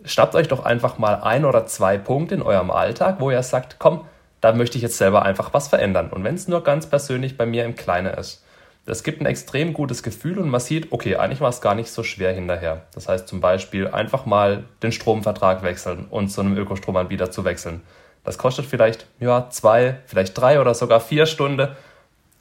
[0.04, 3.78] schnappt euch doch einfach mal ein oder zwei Punkte in eurem Alltag, wo ihr sagt,
[3.80, 4.02] komm,
[4.42, 6.10] da möchte ich jetzt selber einfach was verändern.
[6.10, 8.44] Und wenn es nur ganz persönlich bei mir im Kleinen ist.
[8.86, 11.90] Das gibt ein extrem gutes Gefühl und man sieht, okay, eigentlich war es gar nicht
[11.90, 12.82] so schwer hinterher.
[12.94, 17.82] Das heißt zum Beispiel einfach mal den Stromvertrag wechseln und zu einem Ökostromanbieter zu wechseln.
[18.26, 21.70] Das kostet vielleicht ja, zwei, vielleicht drei oder sogar vier Stunden.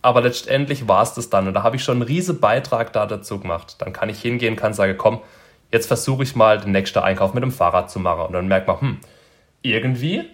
[0.03, 1.47] Aber letztendlich war es das dann.
[1.47, 3.77] Und da habe ich schon einen riesen Beitrag da dazu gemacht.
[3.79, 5.21] Dann kann ich hingehen, kann sagen, komm,
[5.71, 8.27] jetzt versuche ich mal den nächsten Einkauf mit dem Fahrrad zu machen.
[8.27, 8.99] Und dann merkt man, hm,
[9.63, 10.25] irgendwie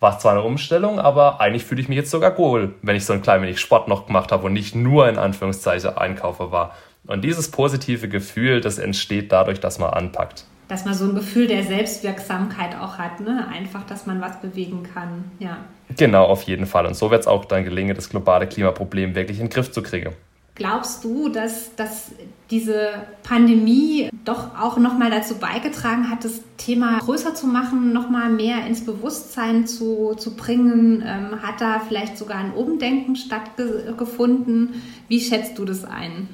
[0.00, 3.12] war zwar eine Umstellung, aber eigentlich fühle ich mich jetzt sogar wohl, wenn ich so
[3.12, 6.74] ein klein wenig Sport noch gemacht habe und nicht nur in Anführungszeichen Einkaufer war.
[7.06, 10.44] Und dieses positive Gefühl, das entsteht dadurch, dass man anpackt.
[10.74, 13.46] Dass man so ein Gefühl der Selbstwirksamkeit auch hat, ne?
[13.46, 15.58] Einfach, dass man was bewegen kann, ja.
[15.96, 16.84] Genau, auf jeden Fall.
[16.84, 19.84] Und so wird es auch dann gelingen, das globale Klimaproblem wirklich in den Griff zu
[19.84, 20.10] kriegen.
[20.56, 22.10] Glaubst du, dass, dass
[22.50, 22.88] diese
[23.22, 28.84] Pandemie doch auch nochmal dazu beigetragen hat, das Thema größer zu machen, nochmal mehr ins
[28.84, 31.04] Bewusstsein zu, zu bringen?
[31.06, 34.82] Ähm, hat da vielleicht sogar ein Umdenken stattgefunden?
[35.06, 36.30] Wie schätzt du das ein?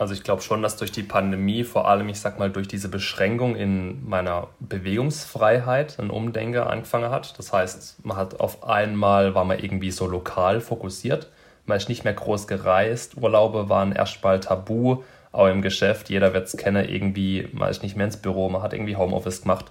[0.00, 2.88] Also ich glaube schon, dass durch die Pandemie, vor allem ich sag mal durch diese
[2.88, 7.38] Beschränkung in meiner Bewegungsfreiheit ein Umdenken angefangen hat.
[7.38, 11.28] Das heißt, man hat auf einmal, war man irgendwie so lokal fokussiert
[11.70, 13.16] man ist nicht mehr groß gereist.
[13.16, 16.10] Urlaube waren erstmal tabu, auch im Geschäft.
[16.10, 19.42] Jeder wird es kennen, irgendwie, man ist nicht mehr ins Büro, man hat irgendwie Homeoffice
[19.42, 19.66] gemacht.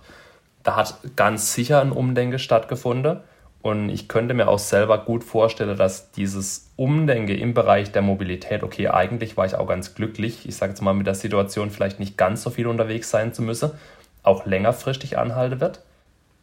[0.64, 3.20] Da hat ganz sicher ein Umdenken stattgefunden.
[3.62, 8.64] Und ich könnte mir auch selber gut vorstellen, dass dieses Umdenken im Bereich der Mobilität,
[8.64, 12.00] okay, eigentlich war ich auch ganz glücklich, ich sage jetzt mal mit der Situation vielleicht
[12.00, 13.72] nicht ganz so viel unterwegs sein zu müssen,
[14.24, 15.82] auch längerfristig anhalten wird.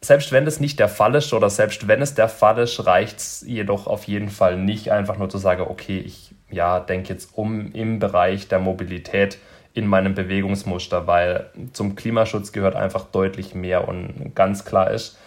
[0.01, 3.17] Selbst wenn das nicht der Fall ist oder selbst wenn es der Fall ist, reicht
[3.17, 7.31] es jedoch auf jeden Fall nicht, einfach nur zu sagen, okay, ich ja, denke jetzt
[7.33, 9.39] um im Bereich der Mobilität
[9.73, 15.17] in meinem Bewegungsmuster, weil zum Klimaschutz gehört einfach deutlich mehr und ganz klar ist,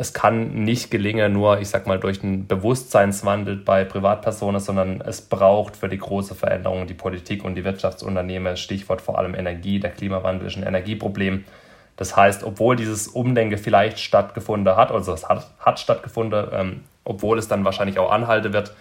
[0.00, 5.20] es kann nicht gelingen, nur, ich sag mal, durch einen Bewusstseinswandel bei Privatpersonen, sondern es
[5.20, 9.90] braucht für die große Veränderung die Politik und die Wirtschaftsunternehmen, Stichwort vor allem Energie, der
[9.90, 11.44] Klimawandel ist ein Energieproblem.
[11.96, 17.36] Das heißt, obwohl dieses Umdenken vielleicht stattgefunden hat, also es hat, hat stattgefunden, ähm, obwohl
[17.36, 18.72] es dann wahrscheinlich auch anhalten wird,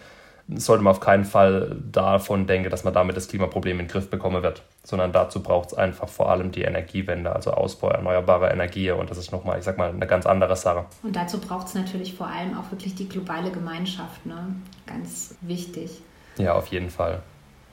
[0.55, 4.09] sollte man auf keinen Fall davon denken, dass man damit das Klimaproblem in den Griff
[4.09, 8.91] bekommen wird, sondern dazu braucht es einfach vor allem die Energiewende, also Ausbau erneuerbarer Energie
[8.91, 10.85] und das ist nochmal, ich sag mal, eine ganz andere Sache.
[11.03, 14.55] Und dazu braucht es natürlich vor allem auch wirklich die globale Gemeinschaft, ne?
[14.85, 16.01] ganz wichtig.
[16.37, 17.21] Ja, auf jeden Fall.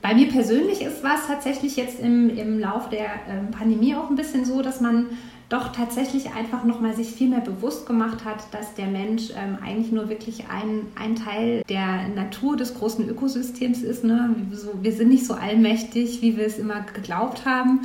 [0.01, 4.15] Bei mir persönlich ist was tatsächlich jetzt im, im Lauf der ähm, Pandemie auch ein
[4.15, 5.07] bisschen so, dass man
[5.49, 9.91] doch tatsächlich einfach nochmal sich viel mehr bewusst gemacht hat, dass der Mensch ähm, eigentlich
[9.91, 14.03] nur wirklich ein, ein Teil der Natur des großen Ökosystems ist.
[14.03, 14.35] Ne?
[14.81, 17.81] Wir sind nicht so allmächtig, wie wir es immer geglaubt haben.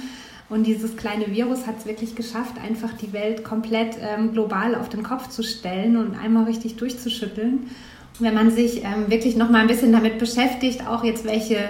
[0.48, 4.88] Und dieses kleine Virus hat es wirklich geschafft, einfach die Welt komplett ähm, global auf
[4.88, 7.70] den Kopf zu stellen und einmal richtig durchzuschütteln.
[8.18, 11.68] wenn man sich ähm, wirklich noch mal ein bisschen damit beschäftigt, auch jetzt welche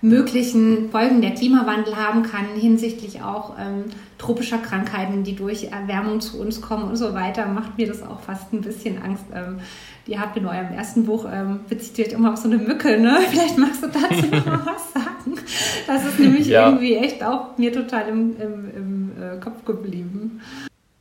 [0.00, 3.84] möglichen Folgen der Klimawandel haben kann hinsichtlich auch ähm,
[4.18, 8.20] tropischer Krankheiten, die durch Erwärmung zu uns kommen und so weiter, macht mir das auch
[8.20, 9.24] fast ein bisschen Angst.
[9.34, 9.58] Ähm,
[10.06, 13.18] ihr habt in eurem ersten Buch, ähm, bezieht euch immer auf so eine Mücke, ne?
[13.30, 15.38] Vielleicht magst du dazu noch mal was sagen.
[15.86, 16.66] Das ist nämlich ja.
[16.66, 20.40] irgendwie echt auch mir total im, im, im äh, Kopf geblieben.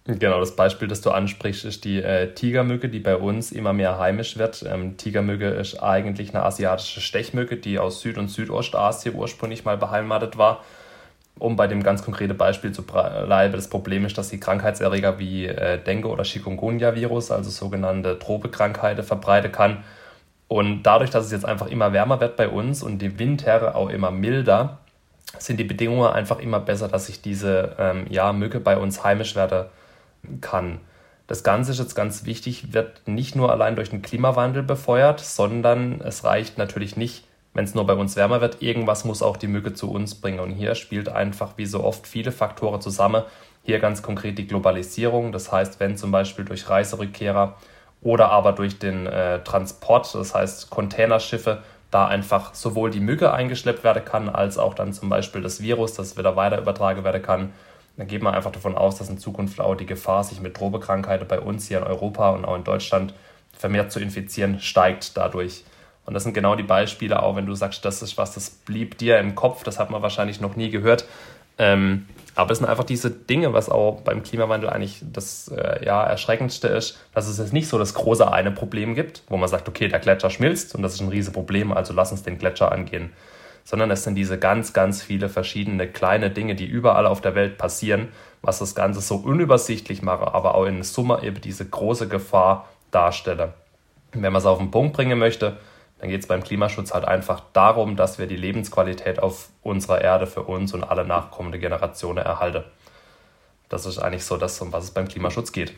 [0.08, 4.00] Genau, das Beispiel, das du ansprichst, ist die äh, Tigermücke, die bei uns immer mehr
[4.00, 4.63] heimisch wird.
[4.63, 10.38] Ähm, Tigermücke ist eigentlich eine asiatische Stechmücke, die aus Süd- und Südostasien ursprünglich mal beheimatet
[10.38, 10.63] war.
[11.39, 15.46] Um bei dem ganz konkreten Beispiel zu bleiben, das Problem ist, dass die Krankheitserreger wie
[15.46, 19.84] äh, Dengue oder Chikungunya-Virus, also sogenannte Tropekrankheiten, verbreiten kann.
[20.48, 23.89] Und dadurch, dass es jetzt einfach immer wärmer wird bei uns und die Windherre auch
[23.89, 24.78] immer milder,
[25.38, 29.36] sind die Bedingungen einfach immer besser, dass sich diese ähm, ja, Mücke bei uns heimisch
[29.36, 29.70] werde
[30.42, 30.80] kann.
[31.28, 36.00] Das Ganze ist jetzt ganz wichtig, wird nicht nur allein durch den Klimawandel befeuert, sondern
[36.02, 38.62] es reicht natürlich nicht, wenn es nur bei uns wärmer wird.
[38.62, 40.40] Irgendwas muss auch die Mücke zu uns bringen.
[40.40, 43.24] Und hier spielt einfach wie so oft viele Faktoren zusammen.
[43.63, 45.34] Hier ganz konkret die Globalisierung.
[45.34, 47.58] Das heißt, wenn zum Beispiel durch Reiserückkehrer
[48.02, 51.62] oder aber durch den äh, Transport, das heißt Containerschiffe,
[51.92, 55.94] da einfach sowohl die Mücke eingeschleppt werden kann, als auch dann zum Beispiel das Virus,
[55.94, 57.54] das wieder weiter übertragen werden kann,
[57.98, 61.28] dann geht man einfach davon aus, dass in Zukunft auch die Gefahr, sich mit Drogekrankheiten
[61.28, 63.14] bei uns hier in Europa und auch in Deutschland
[63.58, 65.64] vermehrt zu infizieren, steigt dadurch.
[66.06, 68.98] Und das sind genau die Beispiele, auch wenn du sagst, das ist was, das blieb
[69.00, 71.06] dir im Kopf, das hat man wahrscheinlich noch nie gehört.
[71.58, 72.06] Ähm,
[72.36, 76.68] aber es sind einfach diese Dinge, was auch beim Klimawandel eigentlich das äh, ja, Erschreckendste
[76.68, 79.88] ist, dass es jetzt nicht so das große eine Problem gibt, wo man sagt, okay,
[79.88, 83.12] der Gletscher schmilzt und das ist ein riesiges Problem, also lass uns den Gletscher angehen
[83.68, 87.58] sondern es sind diese ganz, ganz viele verschiedene kleine Dinge, die überall auf der Welt
[87.58, 88.08] passieren,
[88.42, 93.56] was das Ganze so unübersichtlich mache, aber auch in Summe eben diese große Gefahr darstelle.
[94.16, 95.58] Und wenn man es auf den Punkt bringen möchte,
[96.00, 100.28] dann geht es beim Klimaschutz halt einfach darum, dass wir die Lebensqualität auf unserer Erde
[100.28, 102.64] für uns und alle nachkommende Generationen erhalten.
[103.68, 105.74] Das ist eigentlich so das, um was es beim Klimaschutz geht.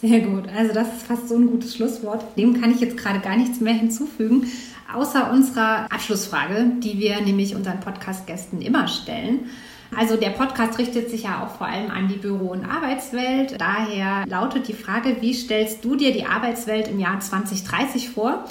[0.00, 0.48] Sehr gut.
[0.48, 2.24] Also das ist fast so ein gutes Schlusswort.
[2.36, 4.48] Dem kann ich jetzt gerade gar nichts mehr hinzufügen,
[4.94, 9.50] außer unserer Abschlussfrage, die wir nämlich unseren Podcast-Gästen immer stellen.
[9.94, 13.60] Also der Podcast richtet sich ja auch vor allem an die Büro- und Arbeitswelt.
[13.60, 18.44] Daher lautet die Frage, wie stellst du dir die Arbeitswelt im Jahr 2030 vor?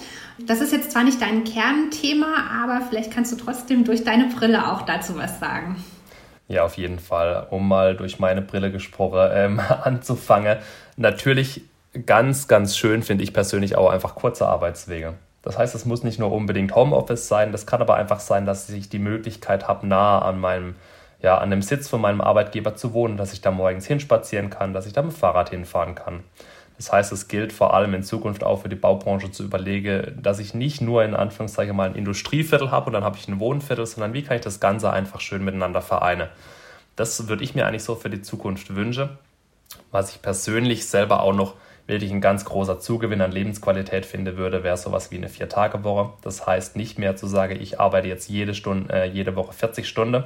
[0.46, 2.28] Das ist jetzt zwar nicht dein Kernthema,
[2.64, 5.84] aber vielleicht kannst du trotzdem durch deine Brille auch dazu was sagen.
[6.48, 7.48] Ja, auf jeden Fall.
[7.50, 10.58] Um mal durch meine Brille gesprochen ähm, anzufangen.
[10.96, 11.62] Natürlich
[12.06, 15.16] ganz, ganz schön finde ich persönlich auch einfach kurze Arbeitswege.
[15.42, 18.70] Das heißt, es muss nicht nur unbedingt Homeoffice sein, das kann aber einfach sein, dass
[18.70, 20.76] ich die Möglichkeit habe, nah an meinem,
[21.22, 24.74] ja, an dem Sitz von meinem Arbeitgeber zu wohnen, dass ich da morgens hinspazieren kann,
[24.74, 26.24] dass ich da mit dem Fahrrad hinfahren kann.
[26.78, 30.40] Das heißt, es gilt vor allem in Zukunft auch für die Baubranche zu überlegen, dass
[30.40, 33.86] ich nicht nur in Anführungszeichen mal ein Industrieviertel habe und dann habe ich ein Wohnviertel,
[33.86, 36.28] sondern wie kann ich das Ganze einfach schön miteinander vereinen.
[36.96, 39.10] Das würde ich mir eigentlich so für die Zukunft wünschen.
[39.92, 41.54] Was ich persönlich selber auch noch
[41.92, 46.14] wirklich ein ganz großer Zugewinn an Lebensqualität finde würde, wäre sowas wie eine Vier-Tage-Woche.
[46.24, 49.88] Das heißt nicht mehr zu sagen, ich arbeite jetzt jede, Stunde, äh, jede Woche 40
[49.88, 50.24] Stunden,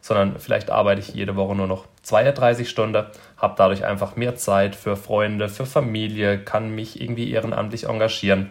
[0.00, 3.04] sondern vielleicht arbeite ich jede Woche nur noch 32 Stunden,
[3.36, 8.50] habe dadurch einfach mehr Zeit für Freunde, für Familie, kann mich irgendwie ehrenamtlich engagieren,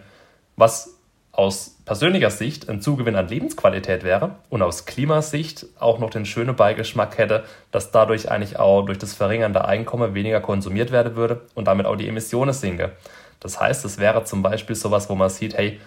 [0.58, 0.97] was
[1.38, 6.56] aus persönlicher Sicht ein Zugewinn an Lebensqualität wäre und aus Klimasicht auch noch den schönen
[6.56, 11.66] Beigeschmack hätte, dass dadurch eigentlich auch durch das verringernde Einkommen weniger konsumiert werden würde und
[11.66, 12.94] damit auch die Emissionen sinke.
[13.40, 15.80] Das heißt, es wäre zum Beispiel sowas, wo man sieht, hey,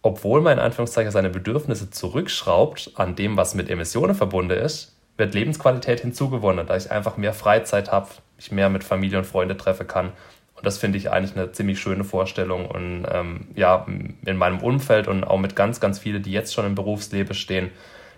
[0.00, 5.34] obwohl man in Anführungszeichen seine Bedürfnisse zurückschraubt an dem, was mit Emissionen verbunden ist, wird
[5.34, 9.86] Lebensqualität hinzugewonnen, da ich einfach mehr Freizeit habe, mich mehr mit Familie und Freunde treffen
[9.86, 10.12] kann.
[10.58, 12.66] Und das finde ich eigentlich eine ziemlich schöne Vorstellung.
[12.66, 16.66] Und ähm, ja, in meinem Umfeld und auch mit ganz, ganz vielen, die jetzt schon
[16.66, 17.70] im Berufsleben stehen,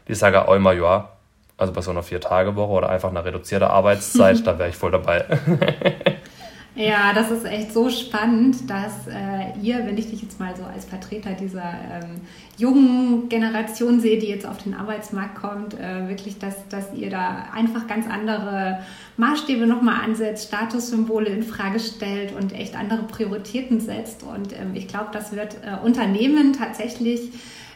[0.09, 1.11] die sagen auch immer, ja,
[1.59, 5.27] also bei so einer Vier-Tage-Woche oder einfach einer reduzierten Arbeitszeit, da wäre ich voll dabei.
[6.77, 10.63] Ja, das ist echt so spannend, dass äh, ihr, wenn ich dich jetzt mal so
[10.63, 12.21] als Vertreter dieser ähm,
[12.59, 17.49] jungen Generation sehe, die jetzt auf den Arbeitsmarkt kommt, äh, wirklich, dass, dass ihr da
[17.53, 18.79] einfach ganz andere
[19.17, 24.23] Maßstäbe nochmal ansetzt, Statussymbole in Frage stellt und echt andere Prioritäten setzt.
[24.23, 27.33] Und ähm, ich glaube, das wird äh, Unternehmen tatsächlich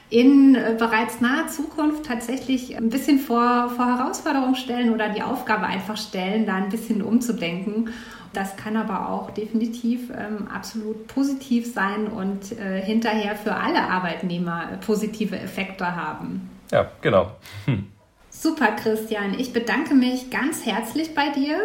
[0.09, 5.67] in äh, bereits naher Zukunft tatsächlich ein bisschen vor, vor Herausforderungen stellen oder die Aufgabe
[5.67, 7.89] einfach stellen, da ein bisschen umzudenken
[8.37, 14.79] das kann aber auch definitiv ähm, absolut positiv sein und äh, hinterher für alle Arbeitnehmer
[14.85, 16.51] positive Effekte haben.
[16.71, 17.31] Ja, genau.
[17.67, 17.87] Hm.
[18.31, 19.39] Super, Christian.
[19.39, 21.59] Ich bedanke mich ganz herzlich bei dir.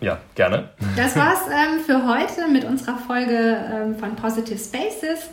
[0.00, 0.70] Ja, gerne.
[0.96, 5.30] Das war's ähm, für heute mit unserer Folge ähm, von Positive Spaces.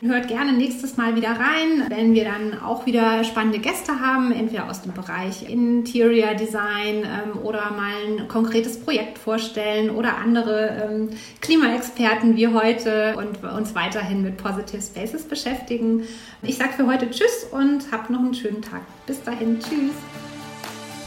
[0.00, 4.70] Hört gerne nächstes Mal wieder rein, wenn wir dann auch wieder spannende Gäste haben, entweder
[4.70, 11.08] aus dem Bereich Interior Design ähm, oder mal ein konkretes Projekt vorstellen oder andere ähm,
[11.40, 16.04] Klimaexperten wie heute und uns weiterhin mit Positive Spaces beschäftigen.
[16.42, 18.82] Ich sage für heute Tschüss und habt noch einen schönen Tag.
[19.06, 19.94] Bis dahin, Tschüss.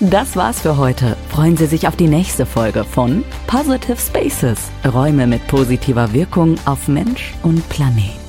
[0.02, 1.16] Das war's für heute.
[1.30, 4.70] Freuen Sie sich auf die nächste Folge von Positive Spaces.
[4.84, 8.21] Räume mit positiver Wirkung auf Mensch und Planet.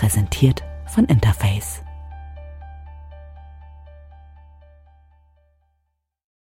[0.00, 1.79] Präsentiert von Interface.